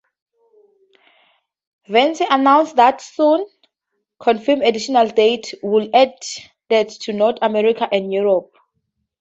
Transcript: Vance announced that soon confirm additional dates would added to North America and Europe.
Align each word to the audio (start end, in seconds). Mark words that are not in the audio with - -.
Vance 1.87 2.23
announced 2.27 2.75
that 2.77 3.01
soon 3.01 3.45
confirm 4.19 4.61
additional 4.63 5.07
dates 5.09 5.53
would 5.61 5.93
added 5.93 6.89
to 6.93 7.13
North 7.13 7.37
America 7.43 7.87
and 7.91 8.11
Europe. 8.11 8.51